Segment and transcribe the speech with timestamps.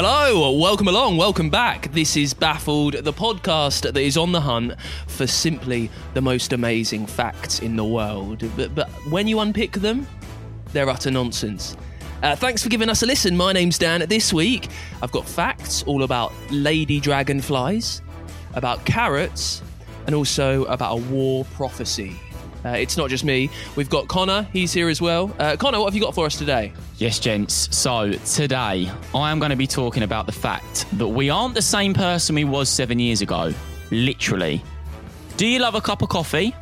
[0.00, 1.90] Hello, welcome along, welcome back.
[1.90, 4.74] This is Baffled, the podcast that is on the hunt
[5.08, 8.48] for simply the most amazing facts in the world.
[8.54, 10.06] But, but when you unpick them,
[10.72, 11.76] they're utter nonsense.
[12.22, 13.36] Uh, thanks for giving us a listen.
[13.36, 14.06] My name's Dan.
[14.08, 14.68] This week,
[15.02, 18.00] I've got facts all about lady dragonflies,
[18.54, 19.62] about carrots,
[20.06, 22.16] and also about a war prophecy.
[22.68, 23.48] Uh, it's not just me.
[23.76, 24.42] We've got Connor.
[24.52, 25.34] He's here as well.
[25.38, 26.72] Uh, Connor, what have you got for us today?
[26.98, 27.74] Yes, gents.
[27.74, 31.62] So today I am going to be talking about the fact that we aren't the
[31.62, 33.54] same person we was seven years ago.
[33.90, 34.62] Literally.
[35.38, 36.54] Do you love a cup of coffee?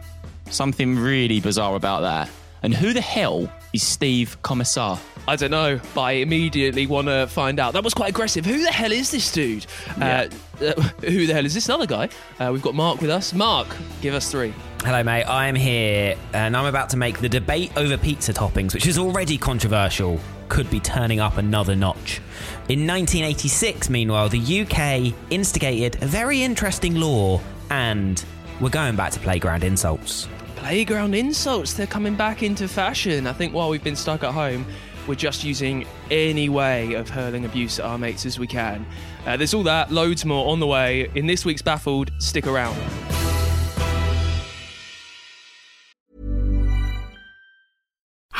[0.49, 2.31] Something really bizarre about that.
[2.63, 5.01] And who the hell is Steve Comisar?
[5.27, 7.73] I don't know, but I immediately want to find out.
[7.73, 8.47] That was quite aggressive.
[8.47, 9.67] Who the hell is this dude?
[10.01, 10.29] Uh,
[10.61, 12.09] uh, who the hell is this other guy?
[12.39, 13.33] Uh, we've got Mark with us.
[13.33, 13.67] Mark,
[14.03, 14.55] give us three.
[14.87, 15.25] Hello, mate.
[15.25, 18.99] I am here and I'm about to make the debate over pizza toppings, which is
[18.99, 22.21] already controversial, could be turning up another notch.
[22.69, 28.25] In 1986, meanwhile, the UK instigated a very interesting law and
[28.61, 30.29] we're going back to playground insults.
[30.55, 33.27] Playground insults, they're coming back into fashion.
[33.27, 34.65] I think while we've been stuck at home,
[35.09, 38.87] we're just using any way of hurling abuse at our mates as we can.
[39.27, 41.11] Uh, there's all that, loads more on the way.
[41.17, 42.79] In this week's Baffled, stick around.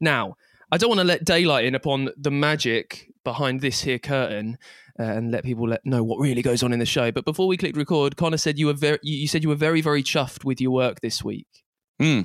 [0.00, 0.36] Now,
[0.70, 4.58] I don't want to let daylight in upon the magic behind this here curtain
[4.98, 7.10] uh, and let people let know what really goes on in the show.
[7.12, 9.54] But before we clicked record, Connor said you were very, you you said you were
[9.54, 11.46] very, very chuffed with your work this week.
[12.00, 12.22] Hmm.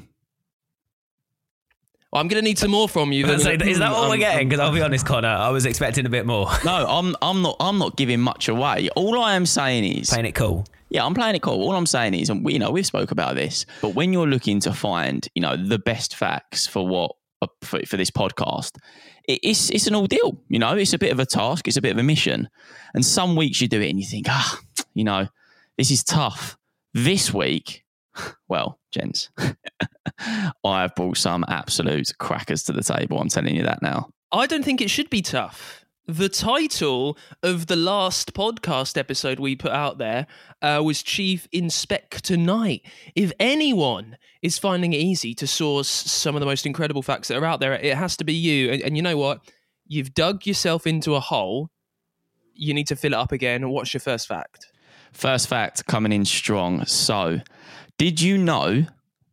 [2.12, 3.26] Well, I'm going to need some more from you.
[3.26, 4.48] So, than- is that what um, we're getting?
[4.48, 6.48] Because I'll be honest, Connor, I was expecting a bit more.
[6.64, 8.90] No, I'm I'm not I'm not giving much away.
[8.96, 10.66] All I am saying is Playing it cool.
[10.90, 11.60] Yeah, I'm playing it cool.
[11.64, 14.28] All I'm saying is, and we, you know, we've spoke about this, but when you're
[14.28, 17.16] looking to find, you know, the best facts for what
[17.62, 18.78] for, for this podcast,
[19.28, 20.38] it, it's it's an ordeal.
[20.50, 21.68] You know, it's a bit of a task.
[21.68, 22.50] It's a bit of a mission.
[22.94, 24.60] And some weeks you do it and you think, ah,
[24.94, 25.28] you know,
[25.78, 26.58] this is tough.
[26.94, 27.84] This week,
[28.48, 33.20] well, gents, I have brought some absolute crackers to the table.
[33.20, 34.10] I'm telling you that now.
[34.32, 35.83] I don't think it should be tough.
[36.08, 40.28] The title of the last podcast episode we put out there
[40.62, 42.86] uh, was Chief Inspector Knight.
[43.16, 47.38] If anyone is finding it easy to source some of the most incredible facts that
[47.38, 48.70] are out there, it has to be you.
[48.70, 49.50] And, and you know what?
[49.88, 51.70] You've dug yourself into a hole.
[52.54, 53.70] You need to fill it up again.
[53.70, 54.68] What's your first fact?
[55.14, 56.86] First fact coming in strong.
[56.86, 57.40] So,
[57.98, 58.86] did you know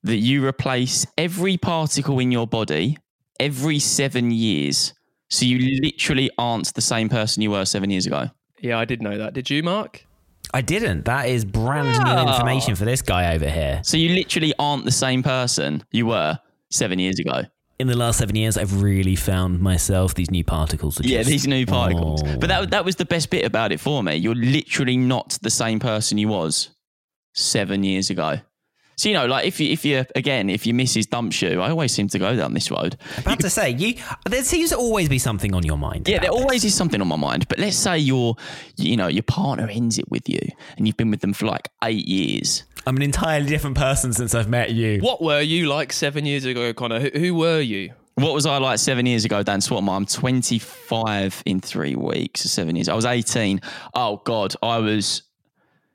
[0.05, 2.97] that you replace every particle in your body
[3.41, 4.95] every seven years?
[5.31, 8.31] So you literally aren't the same person you were seven years ago.
[8.61, 9.33] Yeah, I did know that.
[9.33, 10.05] Did you, Mark?
[10.53, 11.05] I didn't.
[11.05, 13.81] That is brand new information for this guy over here.
[13.85, 16.39] So you literally aren't the same person you were
[16.71, 17.43] seven years ago.
[17.79, 21.01] In the last seven years, I've really found myself these new particles.
[21.01, 22.23] Are Yeah, these new particles.
[22.27, 22.37] Oh.
[22.39, 24.17] But that that was the best bit about it for me.
[24.17, 26.71] You're literally not the same person you was
[27.33, 28.41] seven years ago.
[29.01, 31.63] So you know, like if you if you again if you miss his dump shoe,
[31.63, 32.99] I always seem to go down this road.
[33.17, 33.95] about to say, you
[34.29, 36.07] there seems to always be something on your mind.
[36.07, 36.41] Yeah, about there this.
[36.43, 37.49] always is something on my mind.
[37.49, 38.37] But let's say your,
[38.77, 40.41] you know, your partner ends it with you,
[40.77, 42.65] and you've been with them for like eight years.
[42.87, 45.01] I'm an entirely different person since I've met you.
[45.01, 47.01] What were you like seven years ago, Connor?
[47.01, 47.95] Who, who were you?
[48.17, 49.63] What was I like seven years ago, Dan?
[49.63, 49.97] So what I?
[49.97, 52.43] I'm 25 in three weeks.
[52.43, 52.91] Seven years.
[52.91, 53.63] I was 18.
[53.95, 55.23] Oh God, I was.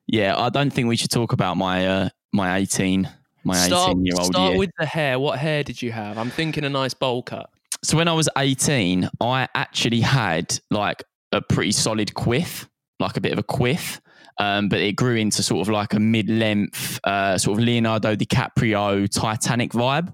[0.08, 3.10] Yeah, I don't think we should talk about my uh, my 18
[3.44, 4.60] my 18 year old start year.
[4.60, 5.20] with the hair.
[5.20, 6.18] What hair did you have?
[6.18, 7.50] I'm thinking a nice bowl cut.
[7.84, 12.68] so when I was 18, I actually had like a pretty solid quiff,
[13.00, 14.02] like a bit of a quiff.
[14.38, 19.08] Um, but it grew into sort of like a mid-length, uh, sort of Leonardo DiCaprio
[19.10, 20.14] Titanic vibe.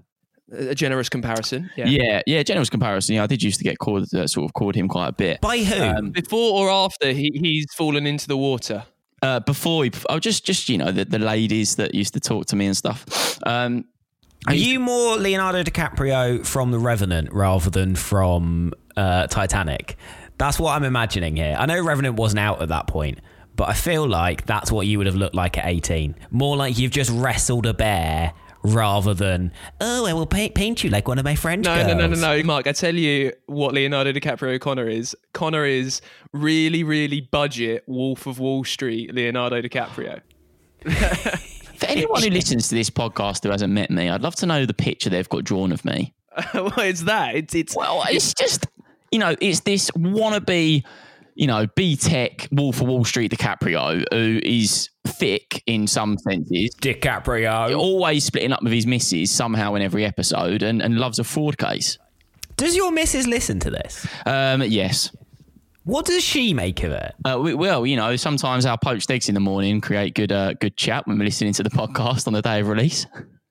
[0.52, 1.70] A generous comparison.
[1.76, 1.86] Yeah.
[1.88, 3.16] Yeah, yeah, generous comparison.
[3.16, 5.40] Yeah, I did used to get called, uh, sort of called him quite a bit.
[5.40, 6.10] By who?
[6.10, 8.84] Before or after he, he's fallen into the water.
[9.22, 12.46] Uh, before he, oh, just, just you know, the, the ladies that used to talk
[12.46, 13.38] to me and stuff.
[13.46, 13.84] Um,
[14.48, 19.96] Are you more Leonardo DiCaprio from The Revenant rather than from uh, Titanic?
[20.38, 21.54] That's what I'm imagining here.
[21.56, 23.20] I know Revenant wasn't out at that point,
[23.54, 26.16] but I feel like that's what you would have looked like at 18.
[26.32, 28.32] More like you've just wrestled a bear
[28.64, 31.88] rather than, oh, I will paint, paint you like one of my French No, girls.
[31.88, 32.66] no, no, no, no, Mark.
[32.66, 35.16] I tell you what Leonardo DiCaprio Connor is.
[35.32, 36.00] Connor is
[36.32, 40.20] really, really budget Wolf of Wall Street Leonardo DiCaprio.
[40.82, 44.66] for anyone who listens to this podcast who hasn't met me, I'd love to know
[44.66, 46.14] the picture they've got drawn of me.
[46.54, 47.34] well, it's that.
[47.34, 48.66] It's it's Well, it's just,
[49.10, 50.84] you know, it's this wannabe,
[51.34, 57.76] you know, BTEC Wolf of Wall Street DiCaprio who is thick in some senses, DiCaprio.
[57.76, 61.58] always splitting up with his missus somehow in every episode, and, and loves a fraud
[61.58, 61.98] case.
[62.56, 64.06] Does your missus listen to this?
[64.26, 65.14] Um, yes.
[65.84, 67.14] What does she make of it?
[67.24, 70.52] Uh, we, well, you know, sometimes our poached eggs in the morning create good, uh,
[70.54, 73.06] good chat when we're listening to the podcast on the day of release.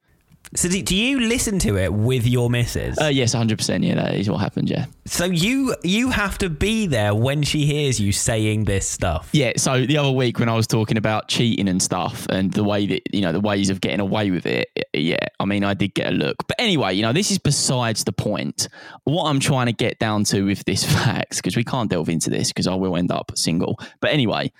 [0.53, 2.99] So do, do you listen to it with your missus?
[2.99, 3.87] Uh, yes, 100%.
[3.87, 4.69] Yeah, that is what happened.
[4.69, 4.85] Yeah.
[5.05, 9.29] so you you have to be there when she hears you saying this stuff.
[9.31, 12.63] Yeah, so the other week when I was talking about cheating and stuff and the
[12.65, 15.73] way that, you know, the ways of getting away with it, yeah, I mean, I
[15.73, 16.45] did get a look.
[16.47, 18.67] But anyway, you know, this is besides the point.
[19.05, 22.29] What I'm trying to get down to with this fact, because we can't delve into
[22.29, 23.79] this because I will end up single.
[24.01, 24.51] But anyway,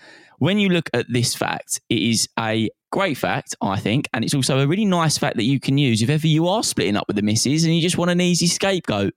[0.42, 4.34] when you look at this fact, it is a great fact, I think, and it's
[4.34, 7.04] also a really nice fact that you can use if ever you are splitting up
[7.06, 9.14] with the missus and you just want an easy scapegoat.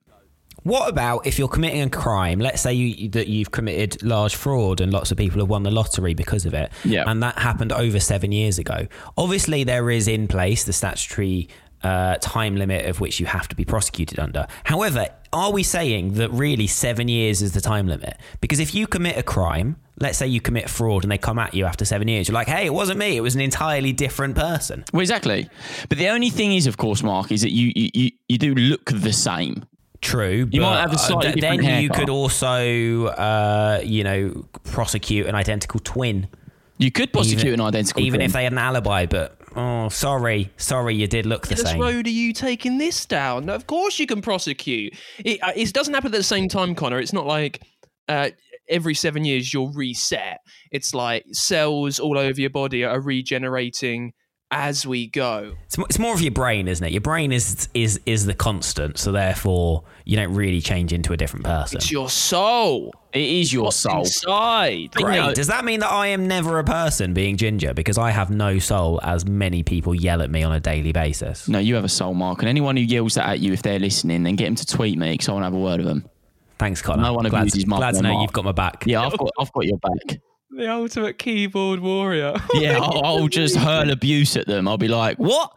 [0.61, 2.37] What about if you're committing a crime?
[2.37, 5.71] Let's say you, that you've committed large fraud and lots of people have won the
[5.71, 6.71] lottery because of it.
[6.83, 7.05] Yeah.
[7.07, 8.85] And that happened over seven years ago.
[9.17, 11.49] Obviously, there is in place the statutory
[11.85, 14.47] uh, time limit of which you have to be prosecuted under.
[14.63, 18.17] However, are we saying that really seven years is the time limit?
[18.41, 21.53] Because if you commit a crime, let's say you commit fraud and they come at
[21.53, 23.15] you after seven years, you're like, hey, it wasn't me.
[23.15, 24.83] It was an entirely different person.
[24.93, 25.47] Well, exactly.
[25.87, 28.85] But the only thing is, of course, Mark, is that you you, you, do look
[28.85, 29.65] the same.
[30.01, 30.49] True.
[30.51, 34.03] You but, might have a uh, slightly th- then different you could also, uh, you
[34.03, 36.27] know, prosecute an identical twin.
[36.79, 38.25] You could prosecute Even- an identical even twin.
[38.25, 39.05] if they had an alibi.
[39.05, 41.79] But oh, sorry, sorry, you did look the This same.
[41.81, 43.49] road are you taking this down?
[43.49, 44.93] Of course you can prosecute.
[45.19, 46.99] It, uh, it doesn't happen at the same time, Connor.
[46.99, 47.61] It's not like
[48.07, 48.29] uh,
[48.69, 50.39] every seven years you're reset.
[50.71, 54.13] It's like cells all over your body are regenerating
[54.51, 55.53] as we go.
[55.65, 56.91] It's, it's more of your brain, isn't it?
[56.91, 61.17] Your brain is is is the constant, so therefore you don't really change into a
[61.17, 61.77] different person.
[61.77, 62.93] It's your soul.
[63.15, 63.99] It is your soul.
[64.01, 64.91] Inside.
[64.91, 65.15] Great.
[65.17, 68.29] know- Does that mean that I am never a person being ginger because I have
[68.29, 71.47] no soul, as many people yell at me on a daily basis?
[71.47, 72.39] No, you have a soul, Mark.
[72.39, 74.97] And anyone who yells that at you if they're listening, then get them to tweet
[74.97, 76.05] me because I want to have a word with them.
[76.57, 77.01] Thanks, Connor.
[77.03, 78.21] No one glad, abuses my glad to boy know Mark.
[78.23, 78.83] you've got my back.
[78.85, 80.19] Yeah, I've got, I've got your back.
[80.51, 82.33] The ultimate keyboard warrior.
[82.53, 84.67] Yeah, I'll, I'll just hurl abuse at them.
[84.67, 85.51] I'll be like, "What?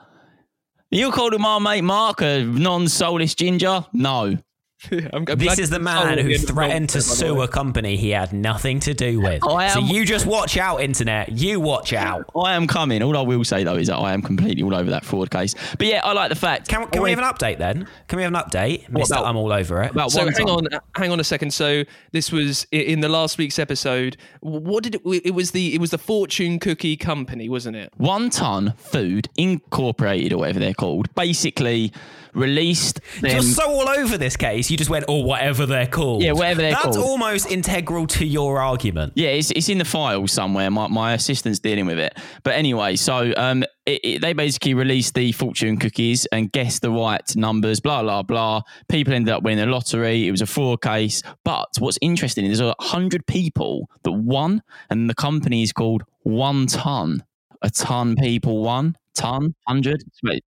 [0.91, 3.85] You called my mate Mark a non-soulless ginger?
[3.93, 4.39] No,
[4.93, 7.15] I'm, I'm This is the man who me in the threatened to wrong bit, by
[7.15, 9.45] the sue a company he had nothing to do with.
[9.45, 11.33] I so you just watch out, internet.
[11.33, 12.31] You watch out.
[12.37, 13.03] I am coming.
[13.03, 15.55] All I will say though is that I am completely all over that fraud case.
[15.79, 16.69] But yeah, I like the fact.
[16.69, 17.89] Can, can we have an update then?
[18.07, 18.89] Can we have an update?
[18.89, 19.91] Mister, about- I'm all over it.
[19.91, 20.57] About So one hang time.
[20.57, 21.53] on, hang on a second.
[21.53, 21.83] So
[22.13, 24.17] this was in the last week's episode.
[24.41, 25.03] What did it?
[25.25, 27.93] It was the it was the Fortune Cookie Company, wasn't it?
[27.97, 31.93] One Ton Food Incorporated, or whatever they're called, basically
[32.35, 33.33] released them.
[33.33, 34.71] You're so all over this case.
[34.71, 36.23] You just went, oh, whatever they're called.
[36.23, 36.97] Yeah, whatever they're That's called.
[36.97, 39.13] That's almost integral to your argument.
[39.17, 40.71] Yeah, it's, it's in the file somewhere.
[40.71, 42.19] My, my assistant's dealing with it.
[42.43, 46.91] But anyway, so um, it, it, they basically released the fortune cookies and guessed the
[46.91, 48.63] right numbers, blah, blah, blah.
[48.89, 50.27] People ended up winning the lottery.
[50.27, 51.23] It was a fraud case.
[51.45, 56.03] But what's interesting is there's a 100 people that won, and the company is called
[56.23, 57.25] One Ton.
[57.63, 58.97] A ton people won.
[59.19, 60.05] Ton, 100.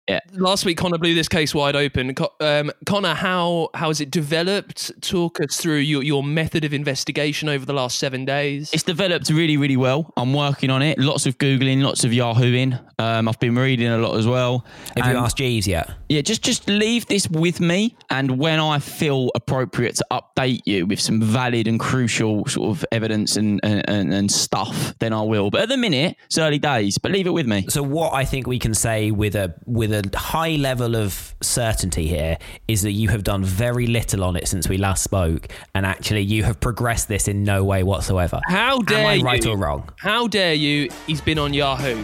[0.07, 0.21] Yeah.
[0.33, 2.15] Last week, Connor blew this case wide open.
[2.39, 4.93] Um, Connor, how how has it developed?
[5.03, 8.71] Talk us through your, your method of investigation over the last seven days.
[8.73, 10.13] It's developed really, really well.
[10.17, 11.01] I'm working on it.
[11.01, 12.81] Lots of Googling, lots of Yahooing.
[13.01, 14.65] Um, I've been reading a lot as well.
[14.97, 15.91] Have you asked Jeeves yet?
[16.09, 20.87] Yeah, just just leave this with me, and when I feel appropriate to update you
[20.87, 25.23] with some valid and crucial sort of evidence and and, and, and stuff, then I
[25.23, 25.51] will.
[25.51, 26.99] But at the minute, it's early days.
[26.99, 27.67] But leave it with me.
[27.69, 32.07] So what I think we can say with a with a high level of certainty
[32.07, 32.39] here
[32.69, 36.23] is that you have done very little on it since we last spoke, and actually
[36.23, 38.41] you have progressed this in no way whatsoever.
[38.47, 39.25] How dare Am I you?
[39.25, 39.91] right or wrong?
[39.99, 40.89] How dare you?
[41.09, 42.01] He's been on Yahoo.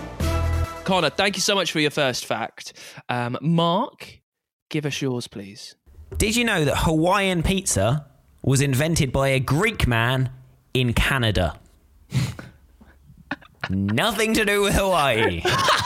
[0.83, 2.73] Connor, thank you so much for your first fact.
[3.09, 4.21] Um, Mark,
[4.69, 5.77] Give us yours, please.
[6.19, 8.07] Did you know that Hawaiian pizza
[8.43, 10.31] was invented by a Greek man
[10.75, 11.59] in Canada?
[13.71, 15.43] Nothing to do with Hawaii.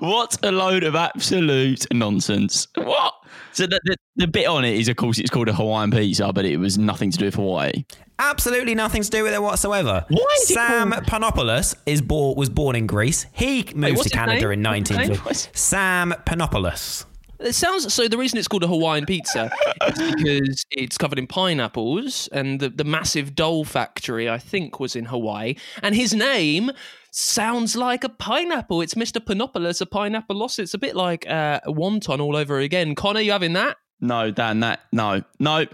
[0.00, 2.68] What a load of absolute nonsense.
[2.76, 3.14] What?
[3.52, 6.32] So the, the, the bit on it is, of course, it's called a Hawaiian pizza,
[6.32, 7.84] but it was nothing to do with Hawaii.
[8.18, 10.04] Absolutely nothing to do with it whatsoever.
[10.08, 13.26] Why is Sam called- Panopoulos is born, was born in Greece.
[13.32, 14.52] He moved what's to Canada name?
[14.52, 15.08] in What's his name?
[15.10, 15.50] 1950.
[15.58, 17.04] Sam Panopoulos.
[17.40, 18.08] It sounds so.
[18.08, 19.50] The reason it's called a Hawaiian pizza
[19.86, 24.96] is because it's covered in pineapples, and the, the massive doll factory, I think, was
[24.96, 25.56] in Hawaii.
[25.82, 26.70] And his name
[27.14, 28.80] sounds like a pineapple.
[28.80, 29.24] It's Mr.
[29.24, 30.58] Panopoulos, a pineapple loss.
[30.58, 32.94] It's a bit like uh, wonton all over again.
[32.94, 33.76] Connor, you having that?
[34.00, 35.64] No, Dan, that no, no,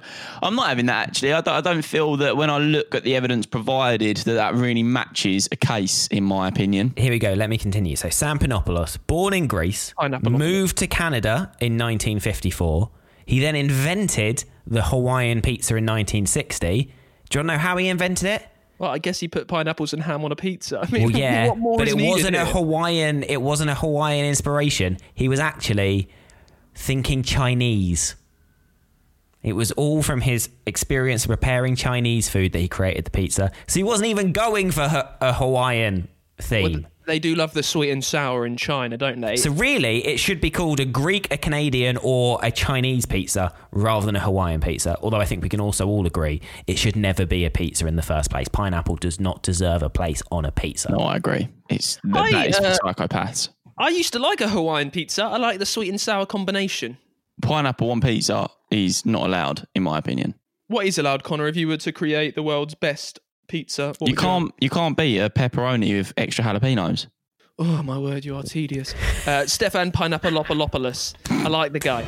[0.42, 1.08] I'm not having that.
[1.08, 4.34] Actually, I don't, I don't feel that when I look at the evidence provided that
[4.34, 6.92] that really matches a case, in my opinion.
[6.96, 7.32] Here we go.
[7.32, 7.96] Let me continue.
[7.96, 12.90] So Sam Panopoulos, born in Greece, moved to Canada in 1954.
[13.26, 16.68] He then invented the Hawaiian pizza in 1960.
[17.30, 18.46] Do you want to know how he invented it?
[18.80, 20.80] Well, I guess he put pineapples and ham on a pizza.
[20.80, 22.46] I mean, Well, yeah, what more but it wasn't a?
[22.46, 23.22] Hawaiian.
[23.24, 24.96] It wasn't a Hawaiian inspiration.
[25.12, 26.08] He was actually
[26.74, 28.14] thinking Chinese.
[29.42, 33.52] It was all from his experience preparing Chinese food that he created the pizza.
[33.66, 34.82] So he wasn't even going for
[35.20, 36.08] a Hawaiian
[36.40, 36.86] theme.
[37.06, 39.36] They do love the sweet and sour in China, don't they?
[39.36, 44.06] So really, it should be called a Greek, a Canadian, or a Chinese pizza rather
[44.06, 44.96] than a Hawaiian pizza.
[45.02, 47.96] Although I think we can also all agree it should never be a pizza in
[47.96, 48.46] the first place.
[48.48, 50.92] Pineapple does not deserve a place on a pizza.
[50.92, 51.48] No, I agree.
[51.68, 53.48] It's that, I, that is uh, psychopaths.
[53.78, 55.24] I used to like a Hawaiian pizza.
[55.24, 56.98] I like the sweet and sour combination.
[57.42, 60.34] Pineapple on pizza is not allowed, in my opinion.
[60.68, 63.18] What is allowed, Connor, if you were to create the world's best
[63.50, 63.92] pizza?
[63.98, 67.08] what You can't you can't beat a pepperoni with extra jalapenos.
[67.58, 68.94] Oh my word, you are tedious.
[69.26, 71.14] Uh, Stefan Pineapolopoulos.
[71.28, 72.06] I like the guy.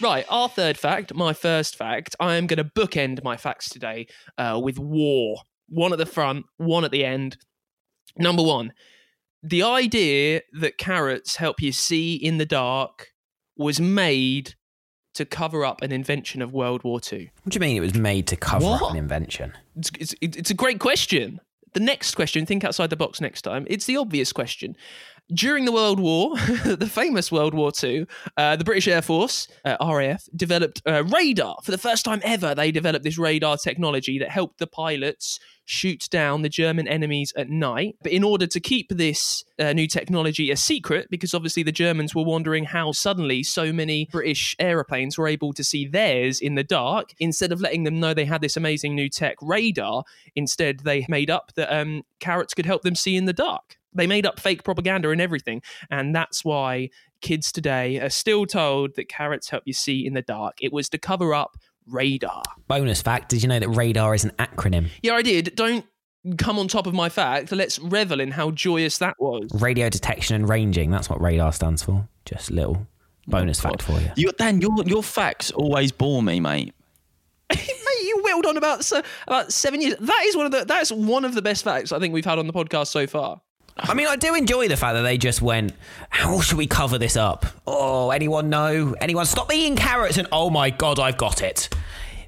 [0.00, 2.14] Right, our third fact, my first fact.
[2.20, 4.06] I am going to bookend my facts today
[4.36, 5.38] uh, with war.
[5.68, 7.38] One at the front, one at the end.
[8.16, 8.72] Number one,
[9.42, 13.08] the idea that carrots help you see in the dark
[13.56, 14.54] was made
[15.16, 17.30] to cover up an invention of World War II.
[17.42, 19.52] What do you mean it was made to cover up an invention?
[19.76, 21.40] It's, it's, it's a great question.
[21.72, 23.66] The next question, think outside the box next time.
[23.68, 24.76] It's the obvious question.
[25.34, 28.06] During the World War, the famous World War II,
[28.36, 31.56] uh, the British Air Force, uh, RAF, developed uh, radar.
[31.64, 36.08] For the first time ever, they developed this radar technology that helped the pilots shoot
[36.10, 37.96] down the German enemies at night.
[38.02, 42.14] But in order to keep this uh, new technology a secret, because obviously the Germans
[42.14, 46.64] were wondering how suddenly so many British aeroplanes were able to see theirs in the
[46.64, 50.04] dark, instead of letting them know they had this amazing new tech radar,
[50.34, 53.76] instead they made up that um, carrots could help them see in the dark.
[53.92, 55.62] They made up fake propaganda and everything.
[55.90, 56.90] And that's why
[57.22, 60.58] kids today are still told that carrots help you see in the dark.
[60.60, 61.56] It was to cover up
[61.86, 62.42] radar.
[62.68, 64.88] Bonus fact Did you know that radar is an acronym?
[65.02, 65.54] Yeah, I did.
[65.54, 65.84] Don't
[66.38, 67.52] come on top of my fact.
[67.52, 69.48] Let's revel in how joyous that was.
[69.54, 70.90] Radio detection and ranging.
[70.90, 72.08] That's what radar stands for.
[72.24, 72.86] Just a little
[73.26, 74.10] bonus fact for you.
[74.16, 76.74] You, Dan, your your facts always bore me, mate.
[77.50, 79.94] Mate, you whittled on about so, about seven years.
[80.00, 82.40] That is one of the that's one of the best facts I think we've had
[82.40, 83.40] on the podcast so far.
[83.78, 85.72] I mean, I do enjoy the fact that they just went,
[86.08, 87.44] how should we cover this up?
[87.66, 88.94] Oh, anyone know?
[89.00, 90.16] Anyone stop eating carrots?
[90.16, 91.68] And oh my God, I've got it.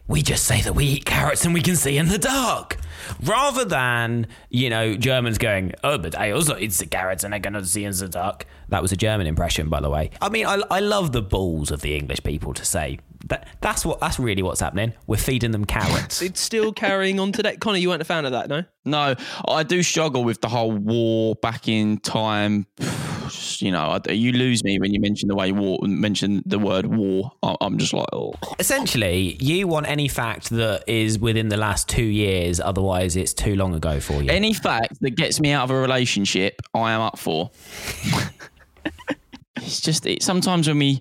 [0.07, 2.77] We just say that we eat carrots and we can see in the dark.
[3.23, 7.41] Rather than, you know, Germans going, oh, but I also eat the carrots and I
[7.41, 8.45] cannot see in the dark.
[8.69, 10.11] That was a German impression, by the way.
[10.21, 13.85] I mean, I, I love the balls of the English people to say that that's
[13.85, 14.93] what that's really what's happening.
[15.07, 16.23] We're feeding them carrots.
[16.29, 17.57] It's still carrying on today.
[17.57, 18.65] Connor, you weren't a fan of that, no?
[18.85, 19.15] No,
[19.47, 22.67] I do struggle with the whole war back in time.
[23.59, 27.33] You know, you lose me when you mention the way war, mention the word war.
[27.43, 28.33] I- I'm just like, oh.
[28.59, 33.55] Essentially, you want any fact that is within the last two years, otherwise it's too
[33.55, 34.31] long ago for you.
[34.31, 37.51] Any fact that gets me out of a relationship, I am up for.
[39.57, 41.01] it's just it, sometimes when we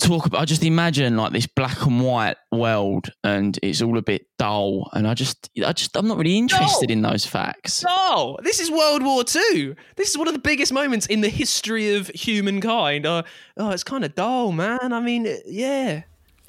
[0.00, 4.02] talk about, I just imagine like this black and white world, and it's all a
[4.02, 6.92] bit dull, and I just, I just, I'm not really interested No.
[6.92, 7.84] in those facts.
[7.84, 9.22] No, this is World War
[9.54, 9.74] II.
[9.96, 13.06] This is one of the biggest moments in the history of humankind.
[13.06, 13.22] Uh,
[13.56, 14.92] oh, it's kind of dull, man.
[14.92, 16.02] I mean, yeah.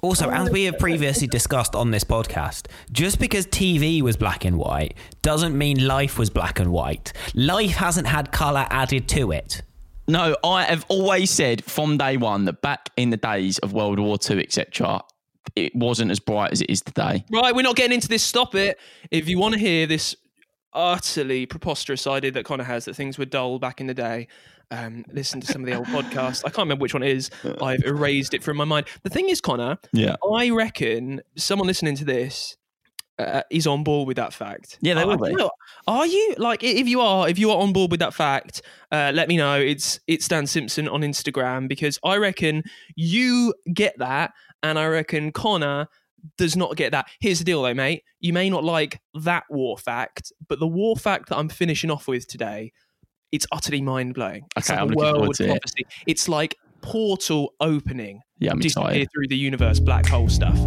[0.04, 4.58] Also, as we have previously discussed on this podcast, just because TV was black and
[4.58, 7.14] white doesn't mean life was black and white.
[7.36, 9.62] Life hasn't had colour added to it.
[10.12, 13.98] No, I have always said from day one that back in the days of World
[13.98, 15.02] War Two, etc.,
[15.56, 17.24] it wasn't as bright as it is today.
[17.32, 18.22] Right, we're not getting into this.
[18.22, 18.78] Stop it.
[19.10, 20.16] If you want to hear this
[20.74, 24.28] utterly preposterous idea that Connor has that things were dull back in the day.
[24.70, 26.42] Um, listen to some of the old podcasts.
[26.46, 27.30] I can't remember which one it is.
[27.62, 28.88] I've erased it from my mind.
[29.04, 30.16] The thing is, Connor, Yeah.
[30.34, 32.56] I reckon someone listening to this
[33.22, 34.78] uh, is on board with that fact.
[34.82, 35.36] Yeah, they will be.
[35.88, 38.62] Are you like if you are if you are on board with that fact?
[38.92, 39.60] Uh, let me know.
[39.60, 42.64] It's it's Dan Simpson on Instagram because I reckon
[42.96, 45.88] you get that, and I reckon Connor
[46.38, 47.08] does not get that.
[47.20, 48.04] Here's the deal, though, mate.
[48.20, 52.08] You may not like that war fact, but the war fact that I'm finishing off
[52.08, 52.74] with today,
[53.32, 54.46] it's utterly mind blowing.
[54.56, 55.88] It's like I'm looking forward world to it.
[56.06, 59.10] It's like portal opening Yeah, I'm disappear excited.
[59.12, 60.60] through the universe, black hole stuff.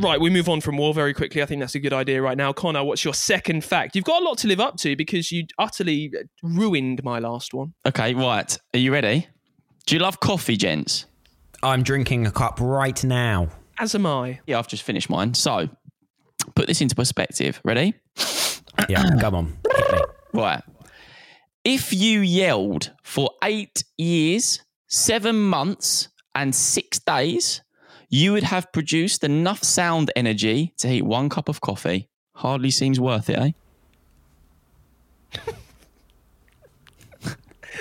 [0.00, 1.42] Right, we move on from war very quickly.
[1.42, 2.52] I think that's a good idea right now.
[2.52, 3.96] Connor, what's your second fact?
[3.96, 7.52] You've got a lot to live up to because you utterly uh, ruined my last
[7.52, 7.74] one.
[7.84, 8.56] Okay, right.
[8.74, 9.26] Are you ready?
[9.86, 11.06] Do you love coffee, gents?
[11.64, 13.48] I'm drinking a cup right now.
[13.80, 14.38] As am I.
[14.46, 15.34] Yeah, I've just finished mine.
[15.34, 15.68] So,
[16.54, 17.60] put this into perspective.
[17.64, 17.94] Ready?
[18.88, 19.58] Yeah, come on.
[20.32, 20.62] Right.
[21.64, 27.62] If you yelled for eight years, seven months, and six days,
[28.08, 32.08] you would have produced enough sound energy to heat one cup of coffee.
[32.34, 33.50] Hardly seems worth it, eh?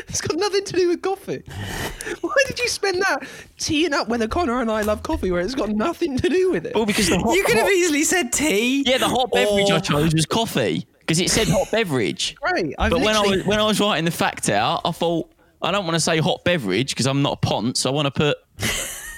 [0.10, 1.42] It's got nothing to do with coffee.
[2.22, 5.56] Why did you spend that teeing up whether Connor and I love coffee where it's
[5.56, 6.76] got nothing to do with it?
[6.76, 8.84] Well, because the hot, You could have hot- easily said tea.
[8.86, 12.36] yeah, the hot beverage I chose was coffee because it said hot beverage.
[12.36, 12.76] Great.
[12.78, 15.32] I've But when I was when I was writing the fact out, I thought
[15.64, 17.86] I don't want to say hot beverage because I'm not a ponce.
[17.86, 18.38] I want to put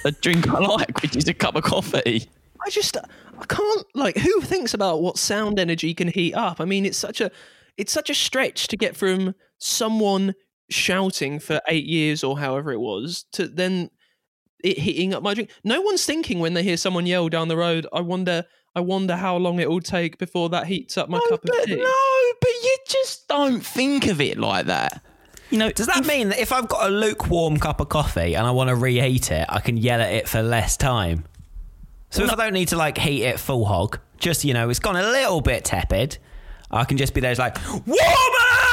[0.04, 2.28] a drink I like, which is a cup of coffee.
[2.64, 6.60] I just I can't like who thinks about what sound energy can heat up.
[6.60, 7.30] I mean, it's such a
[7.76, 10.34] it's such a stretch to get from someone
[10.68, 13.90] shouting for eight years or however it was to then
[14.62, 15.50] it heating up my drink.
[15.64, 17.86] No one's thinking when they hear someone yell down the road.
[17.92, 18.44] I wonder.
[18.72, 21.50] I wonder how long it will take before that heats up my no, cup of
[21.64, 21.74] tea.
[21.74, 25.02] no, but you just don't think of it like that.
[25.50, 28.46] You know, Does that mean that if I've got a lukewarm cup of coffee and
[28.46, 31.24] I want to reheat it, I can yell at it for less time?
[32.10, 34.78] So if I don't need to like heat it full hog, just you know, it's
[34.80, 36.18] gone a little bit tepid,
[36.70, 38.69] I can just be there, like warmer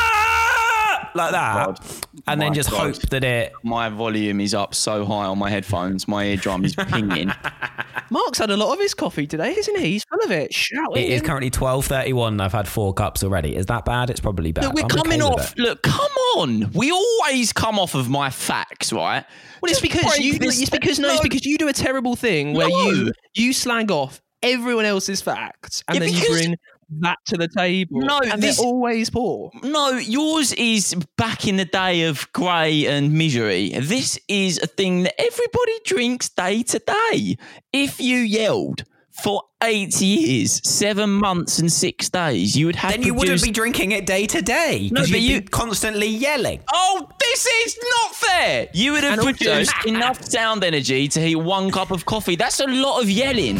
[1.17, 1.79] like that, God.
[2.27, 2.95] and then just God.
[2.95, 3.51] hope that it.
[3.63, 7.31] my volume is up so high on my headphones, my eardrum is pinging.
[8.09, 9.91] Mark's had a lot of his coffee today, isn't he?
[9.93, 10.53] He's full of it.
[10.53, 11.03] Shouting.
[11.03, 12.39] It is currently twelve thirty one.
[12.39, 13.55] I've had four cups already.
[13.55, 14.09] Is that bad?
[14.09, 14.65] It's probably bad.
[14.65, 15.53] Look, we're I'm coming okay off.
[15.57, 16.71] Look, come on.
[16.71, 19.25] We always come off of my facts, right?
[19.61, 20.39] Well, it's because you.
[20.39, 22.89] this- It's because no, it's because you do a terrible thing where No.
[22.91, 26.55] you you slag off everyone else's facts and Yeah, then you bring
[27.01, 27.99] that to the table.
[28.01, 29.51] No, and this- they're always poor.
[29.63, 33.71] No, yours is back in the day of grey and misery.
[33.79, 37.37] This is a thing that everybody drinks day to day.
[37.73, 43.01] If you yelled for eight years, seven months, and six days, you would have Then
[43.01, 46.07] you wouldn't be drinking it day to day No, because but you'd you- be constantly
[46.07, 46.59] yelling.
[46.71, 48.67] Oh, this is not fair.
[48.73, 52.35] You would have And also- produced enough sound energy to heat one cup of coffee.
[52.35, 53.57] That's a lot of yelling.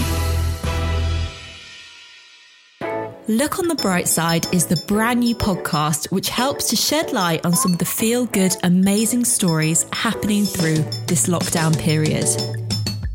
[3.30, 7.46] Look on the Bright Side is the brand new podcast which helps to shed light
[7.46, 12.26] on some of the feel good, amazing stories happening through this lockdown period.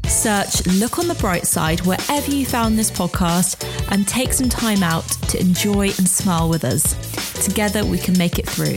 [0.07, 4.83] Search Look on the Bright Side wherever you found this podcast and take some time
[4.83, 6.93] out to enjoy and smile with us.
[7.43, 8.77] Together we can make it through.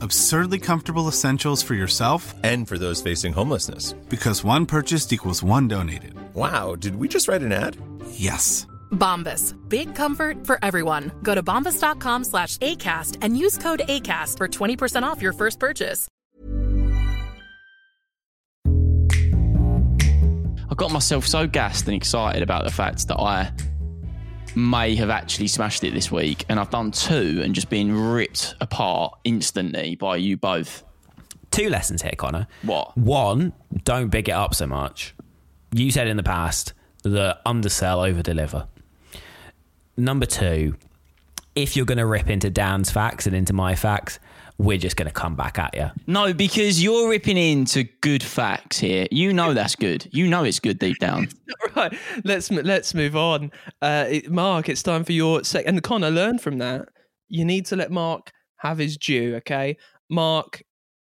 [0.00, 3.92] Absurdly comfortable essentials for yourself And for those facing homelessness.
[4.08, 6.14] because one purchased equals one donated.
[6.34, 7.76] Wow, did we just write an ad?
[8.10, 8.66] Yes.
[8.92, 9.54] Bombas.
[9.68, 11.10] Big comfort for everyone.
[11.22, 16.08] Go to bombas.com slash ACAST and use code ACAST for 20% off your first purchase.
[20.68, 23.50] I got myself so gassed and excited about the fact that I
[24.56, 28.54] may have actually smashed it this week, and I've done two and just been ripped
[28.60, 30.82] apart instantly by you both.
[31.50, 32.48] Two lessons here, Connor.
[32.62, 32.96] What?
[32.96, 33.52] One,
[33.84, 35.14] don't big it up so much.
[35.72, 38.66] You said in the past that undersell, over deliver.
[39.96, 40.76] Number two,
[41.54, 44.18] if you're going to rip into Dan's facts and into my facts,
[44.58, 45.90] we're just going to come back at you.
[46.06, 49.06] No, because you're ripping into good facts here.
[49.10, 50.08] You know that's good.
[50.12, 51.28] You know it's good deep down.
[51.76, 53.50] right, let's let's move on.
[53.82, 55.68] Uh, it- Mark, it's time for your second.
[55.68, 56.88] And Connor, learn from that.
[57.28, 59.36] You need to let Mark have his due.
[59.36, 59.76] Okay,
[60.08, 60.62] Mark,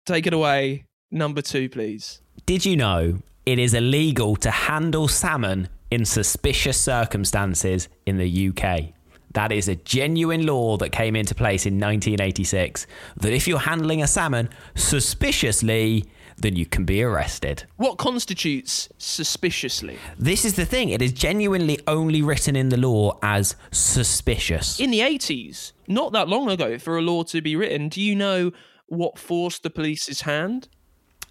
[0.06, 0.86] take it away.
[1.12, 2.22] Number two, please.
[2.46, 8.94] Did you know it is illegal to handle salmon in suspicious circumstances in the UK?
[9.32, 12.88] That is a genuine law that came into place in 1986.
[13.18, 16.06] That if you're handling a salmon suspiciously,
[16.38, 17.66] then you can be arrested.
[17.78, 19.98] What constitutes suspiciously?
[20.18, 24.80] This is the thing, it is genuinely only written in the law as suspicious.
[24.80, 28.16] In the eighties, not that long ago, for a law to be written, do you
[28.16, 28.52] know
[28.88, 30.70] what forced the police's hand?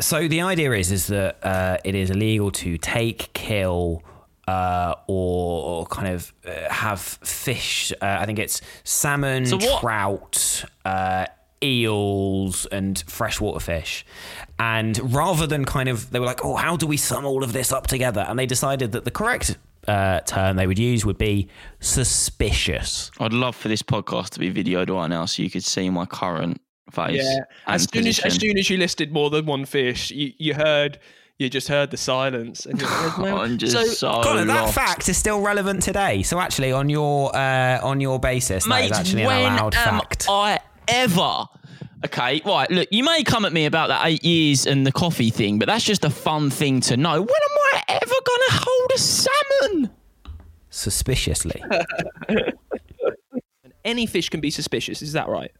[0.01, 4.03] So the idea is is that uh, it is illegal to take, kill,
[4.47, 7.93] uh, or, or kind of uh, have fish.
[8.01, 11.27] Uh, I think it's salmon, So trout, uh,
[11.63, 14.07] eels, and freshwater fish.
[14.59, 17.53] And rather than kind of, they were like, "Oh, how do we sum all of
[17.53, 19.57] this up together?" And they decided that the correct
[19.89, 21.49] uh, term they would use would be
[21.81, 23.11] suspicious.
[23.19, 26.07] I'd love for this podcast to be videoed right now so you could see my
[26.07, 27.27] current face.
[27.67, 30.99] As soon as, as soon as you listed more than one fish, you, you heard
[31.39, 34.63] you just heard the silence, and you're like, "There's no-" I'm just so, Connor, that
[34.63, 34.75] lost.
[34.75, 36.23] fact is still relevant today.
[36.23, 39.75] So actually, on your uh, on your basis, that Mate, is actually an when allowed
[39.75, 40.27] am fact.
[40.29, 41.45] I ever?
[42.05, 42.71] Okay, right.
[42.71, 45.67] Look, you may come at me about that eight years and the coffee thing, but
[45.67, 47.21] that's just a fun thing to know.
[47.21, 49.91] When am I ever gonna hold a salmon?
[50.71, 51.63] Suspiciously.
[53.85, 55.01] any fish can be suspicious.
[55.01, 55.51] Is that right?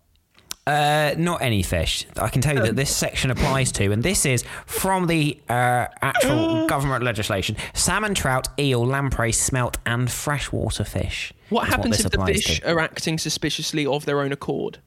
[0.67, 2.07] Uh, not any fish.
[2.17, 5.87] I can tell you that this section applies to, and this is from the uh,
[6.03, 11.33] actual government legislation: salmon, trout, eel, lamprey, smelt, and freshwater fish.
[11.51, 12.73] What is happens this if the fish to.
[12.73, 14.79] are acting suspiciously of their own accord?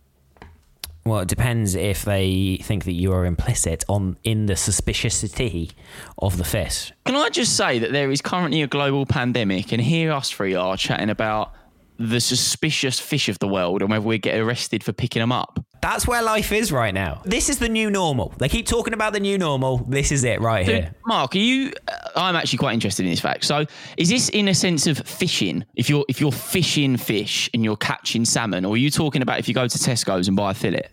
[1.05, 5.71] Well, it depends if they think that you are implicit on in the suspiciousity
[6.17, 6.91] of the fish.
[7.05, 10.55] Can I just say that there is currently a global pandemic, and here us three
[10.55, 11.53] are chatting about
[11.99, 15.59] the suspicious fish of the world and whether we get arrested for picking them up.
[15.81, 17.21] That's where life is right now.
[17.25, 18.33] This is the new normal.
[18.37, 19.77] They keep talking about the new normal.
[19.87, 20.95] This is it right So, here.
[21.05, 21.71] Mark, are you?
[21.87, 23.45] Uh, I'm actually quite interested in this fact.
[23.45, 23.65] So,
[23.97, 25.65] is this in a sense of fishing?
[25.75, 29.39] If you're if you're fishing fish and you're catching salmon, or are you talking about
[29.39, 30.87] if you go to Tesco's and buy a fillet?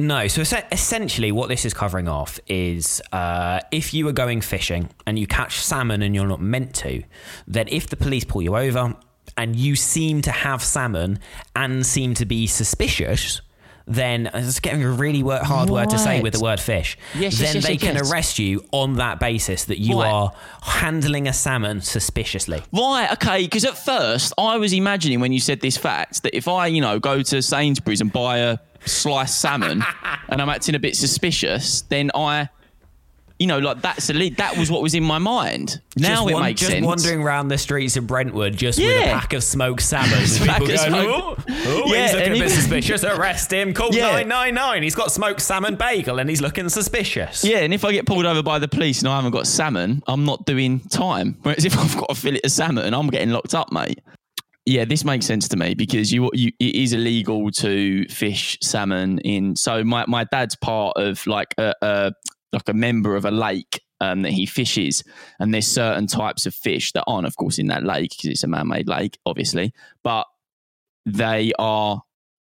[0.00, 4.88] No, so essentially, what this is covering off is uh, if you are going fishing
[5.08, 7.02] and you catch salmon and you're not meant to,
[7.48, 8.94] then if the police pull you over
[9.36, 11.18] and you seem to have salmon
[11.54, 13.40] and seem to be suspicious,
[13.86, 16.98] then uh, it's getting a really wor- hard word to say with the word fish.
[17.14, 18.10] Yes, yes, then yes, they yes, can yes.
[18.12, 20.10] arrest you on that basis that you Right.
[20.10, 22.62] are handling a salmon suspiciously.
[22.72, 26.48] Right, okay, because at first I was imagining when you said this fact that if
[26.48, 29.82] I, you know, go to Sainsbury's and buy a sliced salmon
[30.28, 32.50] and I'm acting a bit suspicious, then I,
[33.38, 34.36] you know, like that's a lead.
[34.38, 35.80] That was what was in my mind.
[35.96, 36.84] Now just it wan- makes just sense.
[36.86, 40.08] wandering around the streets of Brentwood just with a pack of smoked salmon.
[40.20, 43.04] Just and a pack people going, smoked- oh, oh, Yeah, he's looking a bit suspicious.
[43.04, 43.72] Arrest him.
[43.74, 44.02] Call Yeah.
[44.22, 44.82] 999.
[44.82, 47.44] He's got smoked salmon bagel and he's looking suspicious.
[47.44, 50.02] Yeah, and if I get pulled over by the police and I haven't got salmon,
[50.08, 51.36] I'm not doing time.
[51.42, 54.00] Whereas if I've got a fillet of salmon, I'm getting locked up, mate.
[54.66, 59.18] Yeah, this makes sense to me because you, you it is illegal to fish salmon
[59.20, 59.56] in.
[59.56, 62.12] So my, my dad's part of like a, a
[62.52, 65.02] like a member of a lake um, that he fishes,
[65.38, 68.44] and there's certain types of fish that aren't, of course, in that lake because it's
[68.44, 70.26] a man-made lake, obviously, but
[71.04, 72.02] they are